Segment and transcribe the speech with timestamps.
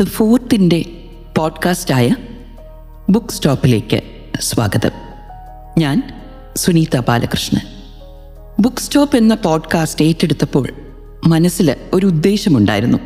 [0.00, 0.84] The ഫോർത്തിന്റെ
[1.36, 2.14] പോഡ്കാസ്റ്റായ
[3.10, 4.02] book സ്റ്റോപ്പിലേക്ക്
[4.40, 4.90] സ്വാഗതം.
[5.78, 6.22] ഞാൻ
[6.56, 7.60] സുനീത ബാലകൃഷ്ണൻ.
[8.60, 10.68] ബുക്ക് സ്റ്റോപ്പ് എന്ന പോഡ്കാസ്റ്റ് ഏറ്റെടുത്തപ്പോൾ
[11.26, 12.98] മനസ്സിൽ ഒരു ഉദ്ദേശമുണ്ടായിരുന്നു.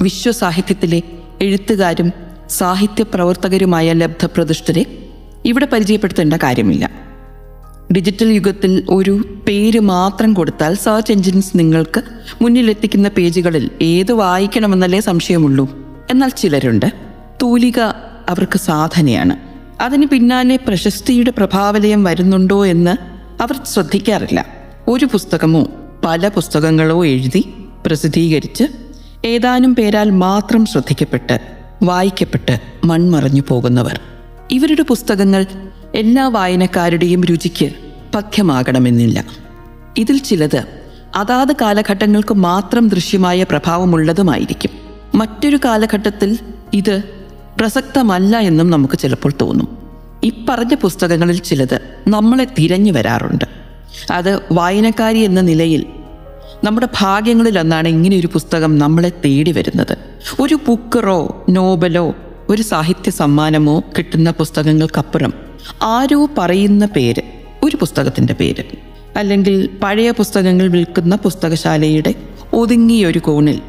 [0.00, 1.02] വിശ്വസാഹിത്യത്തിലെ
[1.42, 2.12] എഴുത്തുകാരും
[2.50, 5.08] സാഹിത്യ പ്രവർത്തകരുമായ ലബ്ധപ്രതിഷ്ഠരെ
[5.44, 6.90] ഇവിടെ പരിചയപ്പെടുത്തേണ്ട കാര്യമില്ല.
[7.92, 12.02] ഡിജിറ്റൽ യുഗത്തിൽ ഒരു പേര് മാത്രം കൊടുത്താൽ സെർച്ച് എഞ്ചിൻസ് നിങ്ങൾക്ക്
[12.42, 15.89] മുന്നിലെത്തിക്കുന്ന പേജുകളിൽ ഏത് വായിക്കണമെന്നല്ലേ സംശയമുള്ളൂ.
[16.10, 16.92] എന്നാൽ ചിലരുണ്ട്
[17.42, 17.80] തൂലിക
[18.28, 19.36] അവർക്ക് സാധനയാണ്.
[19.82, 22.96] അതിന് പിന്നാലെ പ്രശസ്തിയുടെ പ്രഭാവലയം വരുന്നുണ്ടോ എന്ന്
[23.42, 24.46] അവർ ശ്രദ്ധിക്കാറില്ല.
[24.88, 25.66] ഒരു പുസ്തകമോ
[26.04, 27.54] പല പുസ്തകങ്ങളോ എഴുതി
[27.86, 28.64] പ്രസിദ്ധീകരിച്ച്
[29.24, 31.40] ഏതാനും പേരാൽ മാത്രം ശ്രദ്ധിക്കപ്പെട്ട്
[31.82, 34.00] വായിക്കപ്പെട്ട് മൺമറഞ്ഞു പോകുന്നവർ.
[34.50, 35.46] ഇവരുടെ പുസ്തകങ്ങൾ
[35.94, 37.70] എല്ലാ വായനക്കാരുടെയും രുചിക്ക്
[38.14, 39.24] പഥ്യമാകണമെന്നില്ല.
[39.98, 40.64] ഇതിൽ ചിലത്
[41.16, 44.79] അതാത് കാലഘട്ടങ്ങൾക്ക് മാത്രം ദൃശ്യമായ പ്രഭാവമുള്ളതുമായിരിക്കും.
[45.20, 46.38] മറ്റൊരു കാലഘട്ടത്തിൽ
[46.74, 47.02] ഇത്
[47.60, 49.78] പ്രസക്തമല്ല എന്നും നമുക്ക് ചിലപ്പോൾ തോന്നും.
[50.22, 53.44] ഇപ്പറഞ്ഞ പുസ്തകങ്ങളിൽ ചിലത് നമ്മളെ തിരഞ്ഞു വരാറുണ്ട്.
[54.10, 55.86] അത് വായനക്കാരി എന്ന നിലയിൽ
[56.64, 59.98] നമ്മുടെ ഭാഗ്യങ്ങളിലൊന്നാണ് ഇങ്ങനെ ഒരു പുസ്തകം നമ്മളെ തേടി വരുന്നത്.
[60.40, 62.14] ഒരു ബുക്കറോ നോബലോ
[62.48, 65.32] ഒരു സാഹിത്യ സമ്മാനമോ കിട്ടുന്ന പുസ്തകങ്ങൾക്കപ്പുറം
[65.82, 67.22] ആരോ പറയുന്ന പേര്
[67.62, 68.64] ഒരു പുസ്തകത്തിന്റെ പേര്
[69.16, 72.14] അല്ലെങ്കിൽ പഴയ പുസ്തകങ്ങൾ വിൽക്കുന്ന പുസ്തകശാലയുടെ
[72.52, 73.62] ഒതുങ്ങിയൊരു കോണിൽ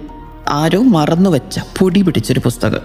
[0.51, 2.79] ആരോ മറന്നുവെച്ച പൊടി പിടിച്ചൊരു പുസ്തകം.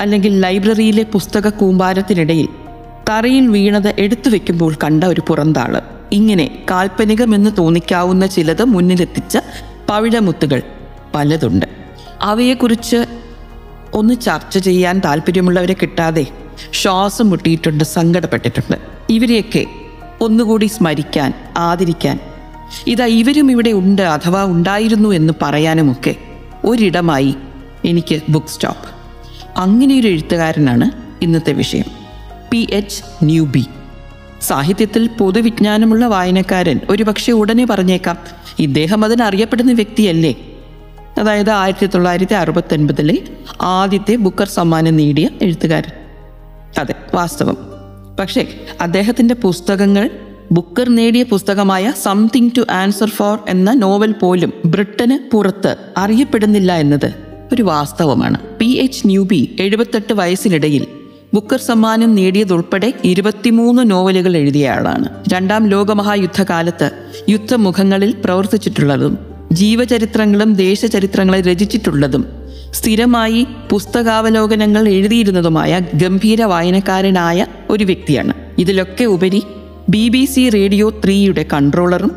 [0.00, 2.48] അല്ലെങ്കിൽ ലൈബ്രറിയിലെ പുസ്തക കൂമ്പാരത്തിനിടയിൽ
[3.10, 5.82] തറയിൽ വീണത് എടുത്തു വെക്കുമ്പോൾ കണ്ട ഒരു പുറന്താൾ.
[6.12, 9.38] ഇങ്ങനെ കാൽപ്പനികമെന്ന് തോന്നിക്കാവുന്ന ചിലത് മുന്നിലെത്തിച്ച
[9.88, 10.62] പവിഴമുത്തുകൾ
[11.14, 11.66] പലതുണ്ട്.
[12.20, 13.06] അവയെക്കുറിച്ച്
[13.94, 16.26] ഒന്ന് ചർച്ച ചെയ്യാൻ താല്പര്യമുള്ളവരെ കിട്ടാതെ
[16.72, 18.76] ശ്വാസം മുട്ടിയിട്ടുണ്ട് സങ്കടപ്പെട്ടിട്ടുണ്ട്.
[19.10, 19.66] ഇവരെയൊക്കെ
[20.20, 22.20] ഒന്നുകൂടി സ്മരിക്കാൻ ആദരിക്കാൻ.
[22.86, 26.16] ഇതാ ഇവരും ഇവിടെ ഉണ്ട് അഥവാ ഉണ്ടായിരുന്നു എന്ന് പറയാനുമൊക്കെ
[26.64, 27.34] ഒരിടമായി
[27.84, 28.94] എനിക്ക് ബുക്ക് സ്റ്റോപ്പ്
[29.58, 30.90] അങ്ങനെയൊരു എഴുത്തുകാരനാണ്
[31.24, 31.84] ഇന്നത്തെ വിഷയം.
[32.50, 33.64] P H Newby.
[34.42, 38.18] സാഹിത്യത്തിൽ പൊതുവിജ്ഞാനമുള്ള വായനക്കാരൻ ഒരുപക്ഷെ ഉടനെ പറഞ്ഞേക്കാം
[38.58, 40.34] ഇദ്ദേഹം അതിനറിയപ്പെടുന്ന വ്യക്തിയല്ലേ?
[41.18, 43.18] അതായത് ആയിരത്തി തൊള്ളായിരത്തി അറുപത്തൊൻപതിലെ
[43.62, 45.92] ആദ്യത്തെ ബുക്കർ സമ്മാനം നേടിയ എഴുത്തുകാരൻ.
[46.78, 47.56] അതെ വാസ്തവം.
[48.20, 48.48] പക്ഷേ
[48.80, 50.10] അദ്ദേഹത്തിന്റെ പുസ്തകങ്ങൾ
[50.52, 57.14] ബുക്കർ നേടിയ പുസ്തകമായ സംതിങ് ടു ആൻസർ ഫോർ എന്ന നോവൽ പോലും ബ്രിട്ടന് പുറത്ത് അറിയപ്പെടുന്നില്ല എന്നത്
[57.52, 58.38] ഒരു വാസ്തവമാണ്.
[58.58, 58.64] പി.
[58.64, 59.06] എച്ച്.
[59.06, 60.86] ന്യൂബി എഴുപത്തെട്ട് വയസ്സിനിടയിൽ
[61.34, 65.08] ബുക്കർ സമ്മാനം നേടിയതുൾപ്പെടെ ഇരുപത്തിമൂന്ന് നോവലുകൾ എഴുതിയ ആളാണ്.
[65.32, 66.90] രണ്ടാം ലോകമഹായുദ്ധകാലത്ത്
[67.28, 69.18] യുദ്ധമുഖങ്ങളിൽ പ്രവർത്തിച്ചിട്ടുള്ളതും
[69.52, 72.24] ജീവചരിത്രങ്ങളും ദേശചരിത്രങ്ങളെ രചിച്ചിട്ടുള്ളതും
[72.72, 78.32] സ്ഥിരമായി പുസ്തകാവലോകനങ്ങൾ എഴുതിയിരുന്നതുമായ ഗംഭീര വായനക്കാരനായ ഒരു വ്യക്തിയാണ്.
[78.58, 79.42] ഇതിലൊക്കെ ഉപരി
[79.88, 82.12] ബി ബി സി റേഡിയോ ത്രീയുടെ കൺട്രോളറും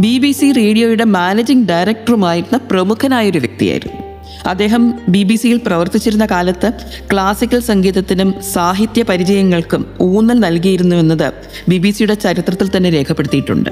[0.00, 4.00] ബി ബി സി റേഡിയോയുടെ മാനേജിംഗ് ഡയറക്ടറുമായിരുന്ന പ്രമുഖനായൊരു വ്യക്തിയായിരുന്നു.
[4.46, 6.72] അദ്ദേഹം ബി ബി സിയിൽ പ്രവർത്തിച്ചിരുന്ന കാലത്ത്
[7.12, 11.32] ക്ലാസിക്കൽ സംഗീതത്തിനും സാഹിത്യ പരിചയങ്ങൾക്കും ഊന്നൽ നൽകിയിരുന്നു എന്നത്
[11.68, 13.70] ബി ബി സിയുടെ ചരിത്രത്തിൽ തന്നെ രേഖപ്പെടുത്തിയിട്ടുണ്ട്.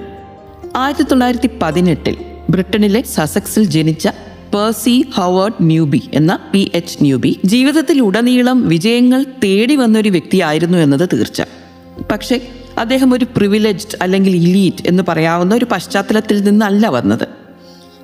[0.77, 2.17] ആയിരത്തി തൊള്ളായിരത്തി പതിനെട്ടിൽ
[2.51, 4.09] ബ്രിട്ടനിലെ സസക്സിൽ ജനിച്ച
[4.55, 11.43] പേഴ്സി ഹവേർഡ് ന്യൂബി എന്ന പി എച്ച് ന്യൂബി ജീവിതത്തിൽ ഉടനീളം വിജയങ്ങൾ തേടി വന്നൊരു വ്യക്തിയായിരുന്നു എന്നത് തീർച്ച
[12.11, 12.41] പക്ഷേ
[12.79, 17.29] അദ്ദേഹം ഒരു പ്രിവിലേജ്ഡ് അല്ലെങ്കിൽ ഇലീറ്റ് എന്ന് പറയാവുന്ന ഒരു പശ്ചാത്തലത്തിൽ നിന്നല്ല വന്നത്.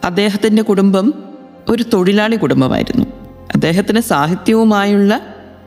[0.04, 1.14] അദ്ദേഹത്തിന്റെ കുടുംബം
[1.68, 3.06] ഒരു തൊഴിലാളി കുടുംബമായിരുന്നു.
[3.54, 5.20] അദ്ദേഹത്തിന് സാഹിത്യവുമായുള്ള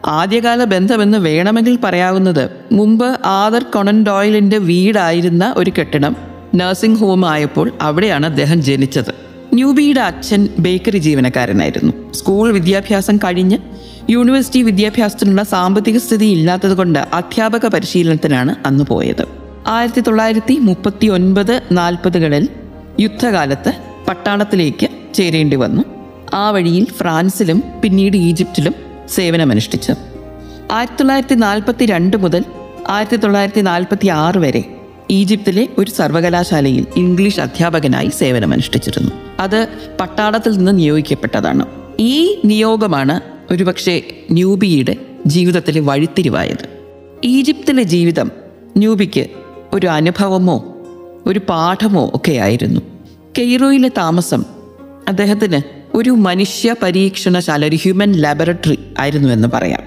[0.06, 6.16] ആദ്യകാല ബന്ധമെന്ന് വേണമെങ്കിൽ പറയാവുന്നത് മുമ്പ് ആദർ കൊണൻ ഡോയിലിന്റെ വീടായിരുന്ന ഒരു കെട്ടിടം
[6.56, 9.14] നഴ്സിംഗ് ഹോം ആയപ്പോൾ അവിടെയാണ് അദ്ദേഹം ജനിച്ചത്.
[9.54, 12.14] ന്യൂബിയുടെ അച്ഛൻ ബേക്കറി ജീവനക്കാരനായിരുന്നു.
[12.14, 13.58] സ്കൂൾ വിദ്യാഭ്യാസം കഴിഞ്ഞ്
[14.10, 19.26] യൂണിവേഴ്സിറ്റി വിദ്യാഭ്യാസത്തിനുള്ള സാമ്പത്തിക സ്ഥിതി ഇല്ലാത്തതുകൊണ്ട് അധ്യാപക പരിശീലനത്തിനാണ് അന്ന് പോയത്.
[19.68, 22.50] ആയിരത്തി തൊള്ളായിരത്തി മുപ്പത്തി ഒൻപത് നാൽപ്പതുകളിൽ
[23.00, 23.74] യുദ്ധകാലത്ത്
[24.08, 25.84] പട്ടാളത്തിലേക്ക് ചേരേണ്ടി വന്നു.
[26.34, 28.76] ആ വഴിയിൽ ഫ്രാൻസിലും പിന്നീട് ഈജിപ്തിലും
[29.10, 29.94] സേവനമനുഷ്ഠിച്ചു.
[30.72, 32.44] ആയിരത്തി തൊള്ളായിരത്തി നാൽപ്പത്തി രണ്ട് മുതൽ
[32.90, 34.64] ആയിരത്തി തൊള്ളായിരത്തി നാൽപ്പത്തി ആറ് വരെ
[35.12, 39.12] ഈജിപ്തിലെ ഒരു സർവകലാശാലയിൽ ഇംഗ്ലീഷ് അധ്യാപകനായി സേവനമനുഷ്ഠിച്ചിരുന്നു.
[39.40, 39.68] അത്
[40.00, 41.66] പട്ടാളത്തിൽ നിന്ന് നിയോഗിക്കപ്പെട്ടതാണ്.
[42.00, 44.96] ഈ നിയോഗമാണ് ഒരുപക്ഷെ ന്യൂബിയുടെ
[45.26, 46.70] ജീവിതത്തിലെ വഴിത്തിരിവായത്.
[47.24, 48.32] ഈജിപ്തിലെ ജീവിതം
[48.78, 49.28] ന്യൂബിക്ക്
[49.74, 50.78] ഒരു അനുഭവമോ
[51.26, 52.82] ഒരു പാഠമോ ഒക്കെ ആയിരുന്നു.
[53.38, 54.46] കെയ്റോയിലെ താമസം
[55.08, 55.62] അദ്ദേഹത്തിന്
[55.98, 59.80] ഒരു മനുഷ്യ പരീക്ഷണശാല ഒരു ഹ്യൂമൻ ലാബറട്ടറി ആയിരുന്നു എന്ന് പറയാം.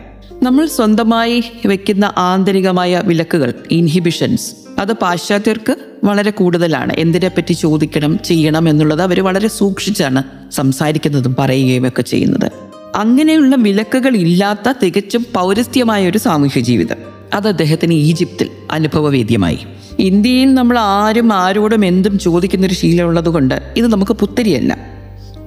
[0.43, 6.93] നമ്മൾ സ്വന്തമായി വെക്കുന്ന ആന്തരികമായ വിലക്കുകൾ ഇൻഹിബിഷൻസ് അത് പാശ്ചാത്യർക്ക് വളരെ കൂടുതലാണ്.
[6.93, 10.23] എന്തിനെപ്പറ്റി ചോദിക്കണം ചെയ്യണം എന്നുള്ളത് അവർ വളരെ സൂക്ഷിച്ചാണ്
[10.53, 12.53] സംസാരിക്കുന്നതും പറയുകയും ഒക്കെ ചെയ്യുന്നത്.
[12.97, 16.97] അങ്ങനെയുള്ള വിലക്കുകൾ ഇല്ലാത്ത തികച്ചും പൗരസ്ത്യമായ ഒരു സാമൂഹ്യ ജീവിതം.
[17.35, 19.59] അത് അദ്ദേഹത്തിന് ഈജിപ്തിൽ അനുഭവവേദ്യമായി.
[19.99, 24.79] ഇന്ത്യയിൽ നമ്മൾ ആരും ആരോടും എന്തും ചോദിക്കുന്നൊരു ശീലമുള്ളത് കൊണ്ട് ഇത് നമുക്ക് പുത്തരിയല്ല.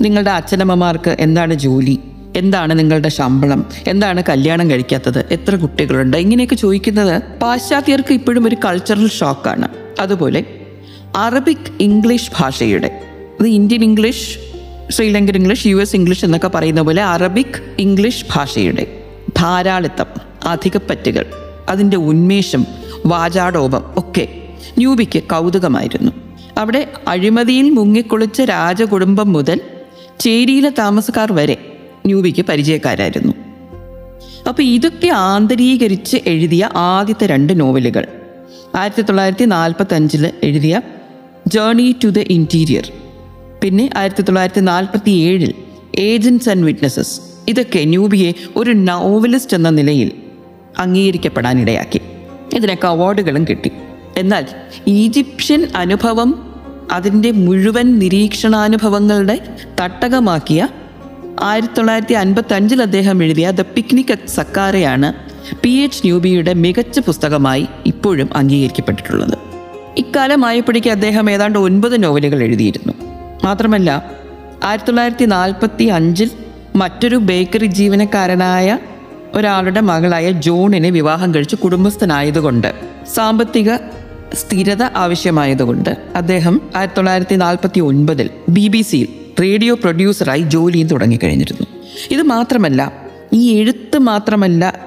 [0.02, 2.00] നിങ്ങളുടെ അച്ഛനമ്മമാർക്ക് എന്താണ് ജോലി?
[2.36, 3.66] എന്താണ് നിങ്ങളുടെ ശമ്പളം?
[3.88, 5.26] എന്താണ് കല്യാണം കഴിക്കാത്തത്?
[5.32, 6.18] എത്ര കുട്ടികളുണ്ട്?
[6.18, 9.68] ഇങ്ങനെയൊക്കെ ചോദിക്കുന്നത് പാശ്ചാത്യർക്ക് ഇപ്പോഴും ഒരു കൾച്ചറൽ ഷോക്കാണ്
[10.00, 10.46] അതുപോലെ
[11.16, 13.02] അറബിക് ഇംഗ്ലീഷ് ഭാഷയുടെ
[13.40, 14.49] അത് Indian English
[14.92, 19.02] Sri Lankan English U S English എന്നൊക്കെ പറയുന്ന പോലെ അറബിക് ഇംഗ്ലീഷ് ഭാഷയുടെ
[19.38, 20.06] ധാരാളിത്തം
[20.46, 21.26] അധികപ്പറ്റുകൾ
[21.70, 22.66] അതിന്റെ ഉന്മേഷം
[23.06, 24.28] വാചാടോപം ഒക്കെ
[24.78, 26.12] ന്യൂബിക്ക് കൗതുകമായിരുന്നു.
[26.58, 29.62] അവിടെ അഴിമതിയിൽ മുങ്ങിക്കുളിച്ച രാജകുടുംബം മുതൽ
[30.20, 31.58] ചേരിയിലെ താമസക്കാർ വരെ
[32.06, 33.34] ന്യൂബിക്ക് പരിചയക്കാരായിരുന്നു.
[34.48, 38.08] അപ്പോൾ ഇതൊക്കെ ആന്തരീകരിച്ച് എഴുതിയ ആദ്യത്തെ രണ്ട് നോവലുകൾ.
[38.76, 40.82] ആയിരത്തി തൊള്ളായിരത്തി നാൽപ്പത്തഞ്ചിൽ എഴുതിയ
[41.48, 42.92] ജേർണി ടു ദ ഇന്റീരിയർ
[43.64, 45.54] പിന്നെ ആയിരത്തി തൊള്ളായിരത്തി നാൽപ്പത്തി ഏഴിൽ
[45.96, 50.12] ഏജൻസ് ആൻഡ് വിറ്റ്നസ്സസ് ഇതൊക്കെ ന്യൂബിയെ ഒരു നോവലിസ്റ്റ് എന്ന നിലയിൽ
[50.80, 52.02] അംഗീകരിക്കപ്പെടാനിടയാക്കി.
[52.54, 53.72] ഇതിനൊക്കെ അവാർഡുകളും കിട്ടി.
[54.18, 54.46] എന്നാൽ
[54.88, 56.54] ഈജിപ്ഷ്യൻ അനുഭവം
[56.92, 60.68] അതിന്റെ മുഴുവൻ നിരീക്ഷണാനുഭവങ്ങളുടെ തട്ടകമാക്കിയ
[61.42, 65.14] ആയിരത്തി തൊള്ളായിരത്തി അൻപത്തി അഞ്ചിൽ അദ്ദേഹം എഴുതിയ ദ പിക്നിക് അറ്റ് സക്കാരയാണ്
[65.64, 69.38] പി എച്ച് ന്യൂബിയുടെ മികച്ച പുസ്തകമായി ഇപ്പോഴും അംഗീകരിക്കപ്പെട്ടിട്ടുള്ളത്.
[69.98, 72.94] ഇക്കാലമായപ്പോഴേക്ക് അദ്ദേഹം ഏതാണ്ട് ഒൻപത് നോവലുകൾ എഴുതിയിരുന്നു.
[73.44, 73.90] മാത്രമല്ല
[74.64, 76.30] ആയിരത്തി തൊള്ളായിരത്തി നാൽപ്പത്തി അഞ്ചിൽ
[76.76, 78.80] മറ്റൊരു ബേക്കറി ജീവനക്കാരനായ
[79.34, 82.74] ഒരാളുടെ മകളായ ജോണിനെ വിവാഹം കഴിച്ച് കുടുംബസ്ഥനായതുകൊണ്ട്
[83.16, 83.76] സാമ്പത്തിക
[84.34, 89.08] സ്ഥിരത ആവശ്യമായതുകൊണ്ട് അദ്ദേഹം ആയിരത്തി തൊള്ളായിരത്തി നാൽപ്പത്തി ഒൻപതിൽ ബി ബി സിയിൽ
[89.42, 91.68] റേഡിയോ പ്രൊഡ്യൂസറായി ജോലിയും തുടങ്ങിക്കഴിഞ്ഞിരുന്നു.
[92.12, 92.94] ഇത് മാത്രമല്ല
[93.34, 94.80] ഈ എഴുത്ത് മാത്രമല്ല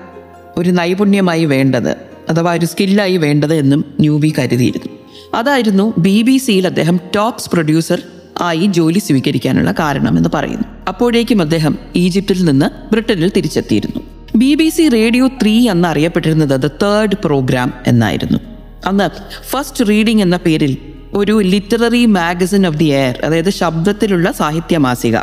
[0.56, 1.90] ഒരു നൈപുണ്യമായി വേണ്ടത്
[2.30, 4.98] അഥവാ ഒരു സ്കില്ലായി വേണ്ടത് എന്നും ന്യൂബി കരുതിയിരുന്നു.
[5.34, 8.02] അതായിരുന്നു ബി ബി സിയിൽ അദ്ദേഹം ടോപ്സ് പ്രൊഡ്യൂസർ
[8.40, 10.64] ആയി ജോലി സ്വീകരിക്കാനുള്ള കാരണമെന്ന് പറയുന്നു.
[10.88, 14.02] അപ്പോഴേക്കും അദ്ദേഹം ഈജിപ്തിൽ നിന്ന് ബ്രിട്ടനിൽ തിരിച്ചെത്തിയിരുന്നു.
[14.36, 18.38] B B C radio three എന്ന് അറിയപ്പെട്ടിരുന്നത് ദ തേർഡ് പ്രോഗ്രാം എന്നായിരുന്നു.
[18.86, 19.10] അന്ന്
[19.50, 20.76] ഫസ്റ്റ് റീഡിംഗ് എന്ന പേരിൽ
[21.14, 25.16] ഒരു literary magazine of the air അതായത് ശബ്ദത്തിലുള്ള സാഹിത്യ മാസിക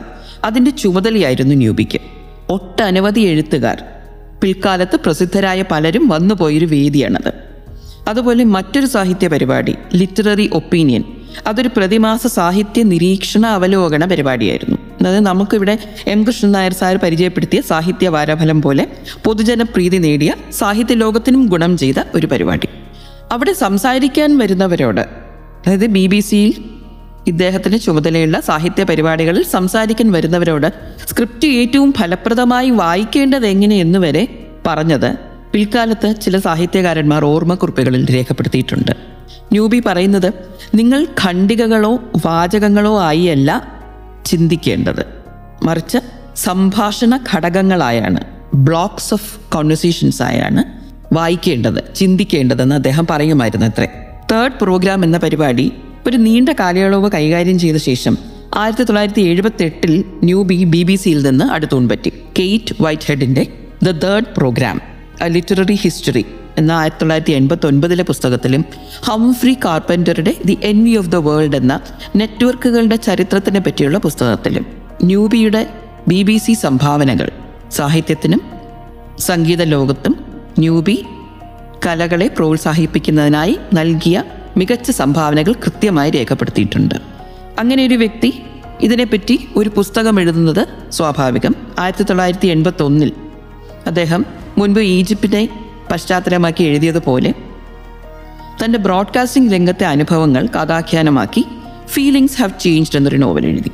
[0.44, 2.00] അതിന്റെ ചുമതലയായിരുന്നു ന്യൂബിക്ക്.
[2.50, 3.84] ഒട്ടനവധി എഴുത്തുകാർ
[4.42, 7.34] പിൽക്കാലത്ത് പ്രസിദ്ധരായ പലരും വന്നുപോയൊരു വേദിയാണത്.
[8.08, 11.04] അതുപോലെ മറ്റൊരു സാഹിത്യ പരിപാടി ലിറ്റററി ഒപ്പീനിയൻ
[11.48, 14.78] അതൊരു പ്രതിമാസ സാഹിത്യ നിരീക്ഷണ അവലോകന പരിപാടിയായിരുന്നു.
[15.02, 15.78] അതായത് നമുക്കിവിടെ
[16.08, 18.88] എം കൃഷ്ണൻ നായർ സാർ പരിചയപ്പെടുത്തിയ സാഹിത്യ വാരഫലം പോലെ
[19.24, 22.70] പൊതുജന പ്രീതി നേടിയ സാഹിത്യ ലോകത്തിനും ഗുണം ചെയ്ത ഒരു പരിപാടി.
[23.31, 26.54] അവിടെ സംസാരിക്കാൻ വരുന്നവരോട് അതായത് ബി ബി സിയിൽ
[27.28, 30.68] ഇദ്ദേഹത്തിന് ചുമതലയുള്ള സാഹിത്യ പരിപാടികളിൽ സംസാരിക്കാൻ വരുന്നവരോട്
[31.08, 34.28] സ്ക്രിപ്റ്റ് ഏറ്റവും ഫലപ്രദമായി വായിക്കേണ്ടത് എങ്ങനെയെന്ന് വരെ
[34.68, 35.16] പറഞ്ഞത്
[35.54, 39.19] പിൽക്കാലത്ത് ചില സാഹിത്യകാരന്മാർ ഓർമ്മക്കുറിപ്പുകളിൽ രേഖപ്പെടുത്തിയിട്ടുണ്ട്.
[39.52, 40.34] ന്യൂബി പറയുന്നത്
[40.76, 43.80] നിങ്ങൾ ഖണ്ഡികകളോ വാചകങ്ങളോ ആയി അല്ല
[44.26, 45.06] ചിന്തിക്കേണ്ടത്.
[45.64, 45.98] മറിച്ച്
[46.36, 48.20] സംഭാഷണ ഘടകങ്ങളായാണ്
[48.54, 50.64] ബ്ലോക്സ് ഓഫ് കോൺവെർസേഷൻസ് ആയാണ്
[51.16, 53.88] വായിക്കേണ്ടത് ചിന്തിക്കേണ്ടതെന്ന് അദ്ദേഹം പറയുമായിരുന്നു അത്രേ.
[54.31, 55.72] തേർഡ് പ്രോഗ്രാം എന്ന പരിപാടി
[56.08, 58.18] ഒരു നീണ്ട കാലയളവ് കൈകാര്യം ചെയ്ത ശേഷം
[58.56, 62.10] ആയിരത്തി തൊള്ളായിരത്തി എഴുപത്തി എട്ടിൽ ന്യൂബി ബി ബി സിയിൽ നിന്ന് അടുത്തൂൺപറ്റി.
[62.40, 63.48] Kate white ഹെഡിന്റെ
[63.84, 64.82] the third programme
[65.22, 66.25] a literary history
[66.60, 68.62] എന്ന ആയിരത്തി തൊള്ളായിരത്തി എൺപത്തി ഒൻപതിലെ പുസ്തകത്തിലും
[69.08, 71.76] Humphrey കാർപ്പന്ററുടെ the envy of the world എന്ന
[72.16, 74.66] നെറ്റ്വർക്കുകളുടെ ചരിത്രത്തിനെ പറ്റിയുള്ള പുസ്തകത്തിലും
[75.04, 75.64] ന്യൂബിയുടെ
[76.08, 77.30] ബി ബി സി സംഭാവനകൾ
[77.72, 78.42] സാഹിത്യത്തിനും
[79.20, 80.14] സംഗീത ലോകത്തും
[80.60, 80.98] ന്യൂബി
[81.86, 84.18] കലകളെ പ്രോത്സാഹിപ്പിക്കുന്നതിനായി നൽകിയ
[84.58, 86.96] മികച്ച സംഭാവനകൾ കൃത്യമായി രേഖപ്പെടുത്തിയിട്ടുണ്ട്.
[87.60, 88.30] അങ്ങനെ ഒരു വ്യക്തി
[88.82, 90.62] ഇതിനെപ്പറ്റി ഒരു പുസ്തകം എഴുതുന്നത്
[90.92, 91.54] സ്വാഭാവികം.
[91.80, 93.12] ആയിരത്തി തൊള്ളായിരത്തി എൺപത്തി ഒന്നിൽ
[93.88, 94.22] അദ്ദേഹം
[94.58, 95.44] മുൻപ് ഈജിപ്തിനെ
[95.91, 97.34] പശ്ചാത്തലമാക്കി എഴുതിയതുപോലെ
[98.63, 101.46] തന്റെ ബ്രോഡ്കാസ്റ്റിംഗ് രംഗത്തെ അനുഭവങ്ങൾ കഥാഖ്യാനമാക്കി
[101.88, 103.72] ഫീലിങ്സ് ഹാവ് ചേഞ്ച്ഡ് എന്നൊരു നോവൽ എഴുതി.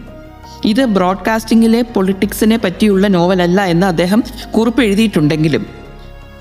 [0.66, 4.24] ഇത് ബ്രോഡ്കാസ്റ്റിംഗിലെ പൊളിറ്റിക്സിനെ പറ്റിയുള്ള നോവലല്ല എന്ന് അദ്ദേഹം
[4.58, 5.66] കുറിപ്പ് എഴുതിയിട്ടുണ്ടെങ്കിലും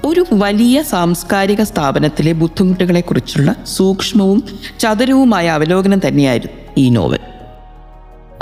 [0.04, 4.42] ഒരു വലിയ സാംസ്കാരിക സ്ഥാപനത്തിലെ ബുദ്ധിമുട്ടുകളെക്കുറിച്ചുള്ള സൂക്ഷ്മവും
[4.80, 7.18] ചതുരവുമായ അവലോകനം തന്നെയായിരുന്നു ഈ നോവൽ.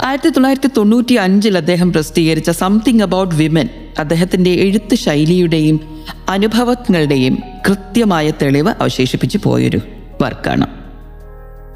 [0.05, 3.69] ആയിരത്തി തൊള്ളായിരത്തി തൊണ്ണൂറ്റി അഞ്ചിൽ അദ്ദേഹം പ്രസിദ്ധീകരിച്ച സംതിങ് അബൌട്ട് വിമൻ
[3.99, 5.81] അദ്ദേഹത്തിന്റെ എഴുത്ത് ശൈലിയുടെയും
[6.29, 9.81] അനുഭവങ്ങളുടെയും കൃത്യമായ തെളിവ് അവശേഷിപ്പിച്ചു പോയൊരു
[10.23, 10.67] വർക്കാണ്.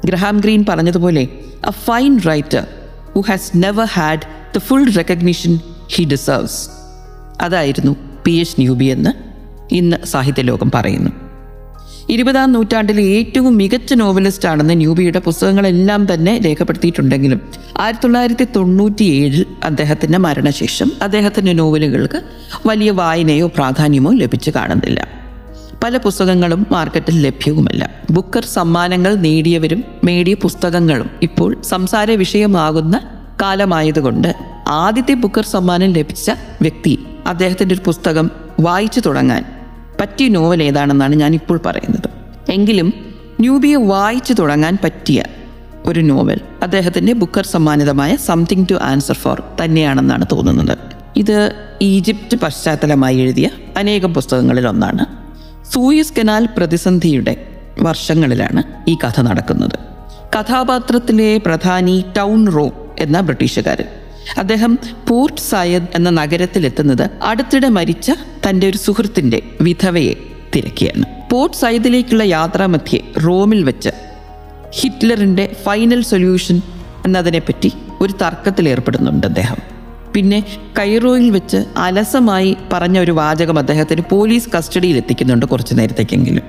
[0.05, 1.21] ഗ്രഹാം ഗ്രീൻ പറഞ്ഞതുപോലെ
[1.67, 2.67] a fine writer
[3.15, 5.59] who has never had the full recognition
[5.91, 6.69] he deserves
[7.41, 7.95] അതായിരുന്നു
[8.25, 9.09] പി എച്ച് ന്യൂബി എന്ന്
[9.73, 11.26] ഇന്ന് സാഹിത്യലോകം പറയുന്നു.
[12.09, 17.41] ഇരുപതാം നൂറ്റാണ്ടിലെ ഏറ്റവും മികച്ച നോവലിസ്റ്റ് ആണെന്ന് ന്യൂബിയുടെ പുസ്തകങ്ങളെല്ലാം തന്നെ രേഖപ്പെടുത്തിയിട്ടുണ്ടെങ്കിലും
[17.77, 22.21] ആയിരത്തി തൊള്ളായിരത്തി തൊണ്ണൂറ്റി ഏഴിൽ അദ്ദേഹത്തിന്റെ മരണശേഷം അദ്ദേഹത്തിന്റെ നോവലുകൾക്ക്
[22.65, 25.07] വലിയ വായനയോ പ്രാധാന്യമോ ലഭിച്ചു കാണുന്നില്ല.
[25.83, 27.89] പല പുസ്തകങ്ങളും മാർക്കറ്റിൽ ലഭ്യവുമല്ല.
[28.11, 33.01] ബുക്കർ സമ്മാനങ്ങൾ നേടിയവരും നേടിയ പുസ്തകങ്ങളും ഇപ്പോൾ സംസാര വിഷയമാകുന്ന
[33.41, 34.35] കാലമായതുകൊണ്ട്
[34.67, 39.56] ആദ്യത്തെ ബുക്കർ സമ്മാനം ലഭിച്ച വ്യക്തി അദ്ദേഹത്തിന്റെ ഒരു പുസ്തകം വായിച്ചു തുടങ്ങാൻ
[40.01, 42.09] പറ്റിയ നോവൽ ഏതാണെന്നാണ് ഞാനിപ്പോൾ പറയുന്നത്.
[42.51, 42.93] എങ്കിലും
[43.39, 45.23] ന്യൂബിയെ വായിച്ചു തുടങ്ങാൻ പറ്റിയ
[45.85, 50.77] ഒരു നോവൽ അദ്ദേഹത്തിന്റെ ബുക്കർ സമ്മാനിതമായ സംതിങ് ടു ആൻസർ ഫോർ തന്നെയാണെന്നാണ് തോന്നുന്നത്.
[51.15, 55.05] ഇത് ഈജിപ്റ്റ് പശ്ചാത്തലമായി എഴുതിയ അനേകം പുസ്തകങ്ങളിൽ ഒന്നാണ്.
[55.73, 57.47] സൂയസ് കനാൽ പ്രതിസന്ധിയുടെ
[57.81, 59.79] വർഷങ്ങളിലാണ് ഈ കഥ നടക്കുന്നത്.
[60.39, 63.85] കഥാപാത്രത്തിലെ പ്രധാനി ടൗൺ റോ എന്ന ബ്രിട്ടീഷുകാരൻ
[64.37, 68.11] അദ്ദേഹം പോർട്ട് സായദ് എന്ന നഗരത്തിലെത്തുന്നത് അടുത്തിടെ മരിച്ച
[68.49, 70.13] തന്റെ ഒരു സുഹൃത്തിന്റെ വിധവയെ
[70.55, 71.05] തിരക്കിയാണ്.
[71.31, 73.89] പോർട്ട് സായദിലേക്കുള്ള യാത്രാമധ്യേ റോമിൽ വെച്ച്
[74.71, 76.61] ഹിറ്റ്ലറിന്റെ ഫൈനൽ സൊല്യൂഷൻ
[77.05, 79.57] എന്നതിനെപ്പറ്റി ഒരു തർക്കത്തിൽ ഏർപ്പെടുന്നുണ്ട് അദ്ദേഹം.
[80.13, 80.43] പിന്നെ
[80.79, 86.43] കൈറോയിൽ വെച്ച് അലസമായി പറഞ്ഞ ഒരു വാചകം അദ്ദേഹത്തിന് പോലീസ് കസ്റ്റഡിയിൽ എത്തിക്കുന്നുണ്ട് കുറച്ച് നേരത്തേക്കെങ്കിലും.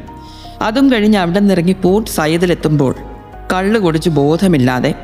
[0.62, 2.94] അതും കഴിഞ്ഞ് അവിടെ നിന്നിറങ്ങി പോർട്ട് സയ്യദിലെത്തുമ്പോൾ
[3.52, 4.94] കള്ളു കൊടിച്ച് ബോധമില്ലാതെ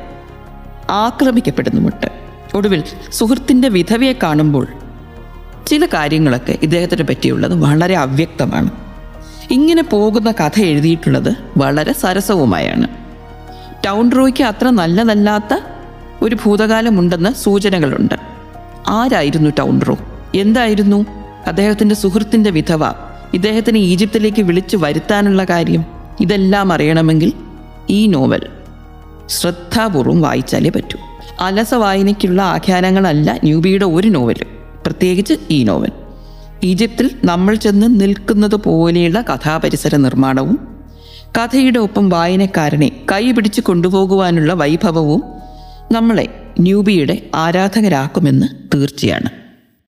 [0.89, 2.24] ആക്രമിക്കപ്പെടുന്നുമുണ്ട്.
[2.55, 4.67] ഒടുവിൽ സുഹൃത്തിന്റെ വിധവയെ കാണുമ്പോൾ
[5.67, 8.69] ചില കാര്യങ്ങളൊക്കെ ഇദ്ദേഹത്തിനെ പറ്റിയുള്ളത് വളരെ അവ്യക്തമാണ്.
[9.51, 12.87] ഇങ്ങനെ പോകുന്ന കഥ എഴുതിയിട്ടുള്ളത് വളരെ സരസവുമായാണ്.
[13.85, 15.59] ടൗൺ റോയ്ക്ക് അത്ര നല്ലതല്ലാത്ത
[16.21, 18.15] ഒരു ഭൂതകാലമുണ്ടെന്ന് സൂചനകളുണ്ട്.
[18.87, 19.97] ആരായിരുന്നു ടൗൺ റോ?
[20.35, 21.05] എന്തായിരുന്നു?
[21.47, 22.85] അദ്ദേഹത്തിന്റെ സുഹൃത്തിന്റെ വിധവ
[23.33, 25.85] ഇദ്ദേഹത്തിന് ഈജിപ്തിലേക്ക് വിളിച്ചു വരുത്താനുള്ള കാര്യം
[26.19, 27.33] ഇതെല്ലാം അറിയണമെങ്കിൽ
[27.89, 28.41] ഈ നോവൽ
[29.29, 30.97] ശ്രദ്ധാപൂർവം വായിച്ചാലേ പറ്റൂ.
[31.39, 34.35] അലസ വായനയ്ക്കുള്ള ആഖ്യാനങ്ങളല്ല ന്യൂബിയുടെ ഒരു നോവൽ
[34.85, 35.91] പ്രത്യേകിച്ച് ഈ നോവൽ.
[36.63, 40.67] ഈജിപ്തിൽ നമ്മൾ ചെന്ന് നിൽക്കുന്നത് പോലെയുള്ള കഥാപരിസര നിർമ്മാണവും
[41.37, 45.23] കഥയുടെ ഒപ്പം വായനക്കാരനെ കൈപിടിച്ച് കൊണ്ടുപോകുവാനുള്ള വൈഭവവും
[45.91, 49.44] നമ്മളെ ന്യൂബിയുടെ ആരാധകരാക്കുമെന്ന് തീർച്ചയാണ്.